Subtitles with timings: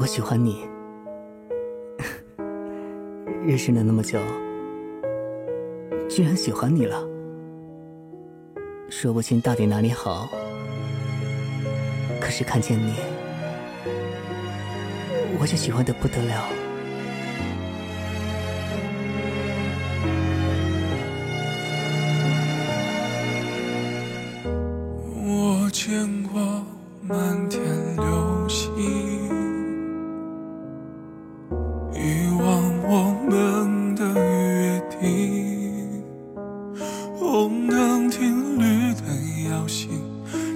[0.00, 0.66] 我喜欢你，
[3.46, 4.18] 认识了那么久，
[6.08, 7.06] 居然喜欢你了，
[8.88, 10.26] 说不清到底哪里好，
[12.18, 12.94] 可是看见你，
[15.38, 16.48] 我就喜欢的不得了。
[25.26, 26.64] 我见过
[27.02, 27.49] 满
[32.00, 32.48] 遗忘
[32.88, 36.02] 我们的约定。
[37.18, 39.04] 红灯停，绿灯
[39.50, 39.90] 要行，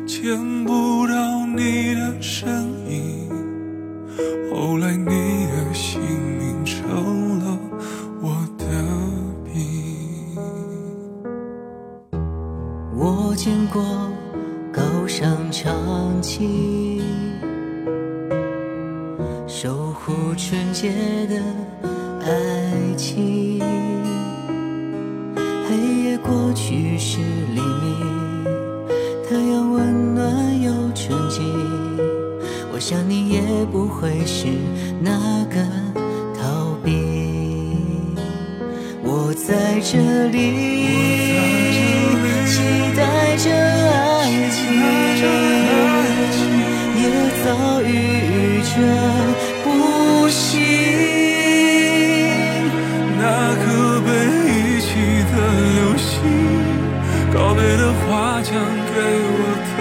[0.07, 2.49] 见不到你的身
[2.89, 3.29] 影。
[4.51, 7.59] 后来你的姓名成了
[8.23, 8.65] 我的
[9.45, 9.53] 病。
[12.97, 13.83] 我见过
[14.73, 17.03] 高山长青，
[19.65, 20.91] 守护纯洁
[21.27, 21.41] 的
[22.21, 23.59] 爱情。
[25.67, 27.17] 黑夜过去是
[27.55, 28.45] 黎明，
[29.27, 31.43] 太阳温暖又纯净。
[32.75, 33.41] 我想你也
[33.73, 34.49] 不会是
[35.01, 35.57] 那个
[36.39, 36.93] 逃避。
[39.03, 41.25] 我在这里，
[42.45, 42.61] 期
[42.95, 44.63] 待着爱情，
[57.35, 58.61] 告别的话讲给
[59.27, 59.75] 我听，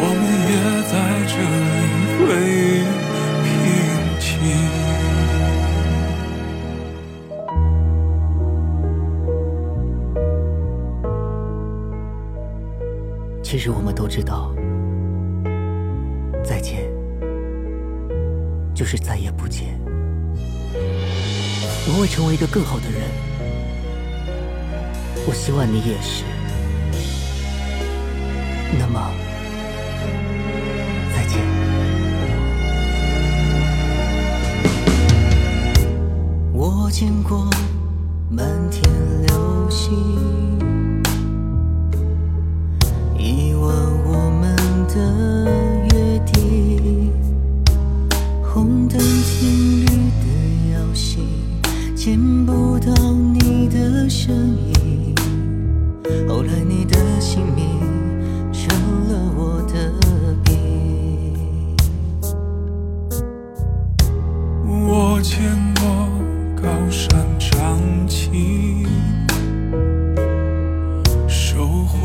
[0.00, 0.54] 我们也
[0.88, 0.92] 在
[1.28, 1.84] 这里
[2.16, 2.56] 回忆
[3.44, 3.46] 平
[4.18, 4.24] 静。
[13.42, 14.54] 其实我们都知道，
[16.42, 16.90] 再见
[18.74, 19.78] 就是再也不见。
[21.86, 23.02] 我会成为一个更好的人，
[25.26, 26.22] 我希望你也是。
[28.78, 29.10] 那么，
[31.14, 31.38] 再见。
[36.52, 37.48] 我见过
[38.30, 38.82] 满天
[39.26, 40.13] 流星。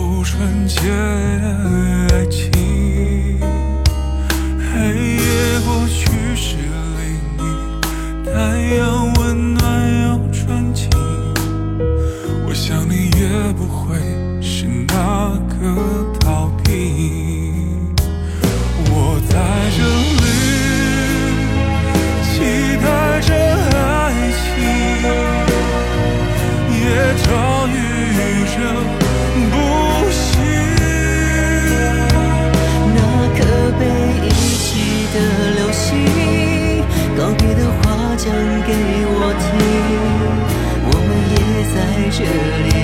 [0.09, 1.45] 不纯洁的
[2.09, 2.49] 爱情。
[4.59, 4.73] 黑
[5.17, 6.99] 夜过去是黎
[7.37, 7.45] 明，
[8.25, 8.31] 太
[8.75, 9.13] 阳
[38.65, 38.73] 给
[39.11, 39.47] 我听。
[40.85, 41.35] 我们也
[41.73, 41.77] 在
[42.11, 42.78] 这里。